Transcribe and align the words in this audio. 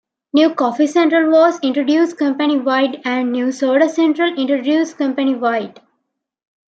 "New 0.33 0.51
Coffee 0.55 0.87
Central" 0.87 1.29
was 1.29 1.59
introduced 1.59 2.17
company 2.17 2.57
wide, 2.57 3.03
and 3.05 3.31
"New 3.31 3.51
Soda 3.51 3.87
Central" 3.87 4.33
introduced 4.33 4.97
company 4.97 5.35
wide. 5.35 5.79